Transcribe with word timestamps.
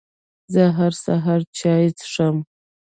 زه 0.53 0.63
هر 0.77 0.93
سهار 1.03 1.41
چای 1.57 1.85
څښم 1.97 2.37